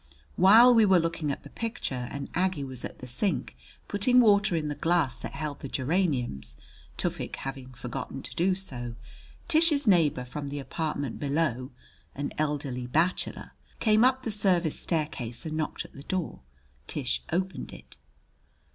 [0.35, 3.55] While we were looking at the picture and Aggie was at the sink
[3.87, 6.57] putting water in the glass that held the geraniums,
[6.97, 8.95] Tufik having forgotten to do so,
[9.47, 11.69] Tish's neighbor from the apartment below,
[12.15, 16.39] an elderly bachelor, came up the service staircase and knocked at the door.
[16.87, 17.95] Tish opened it.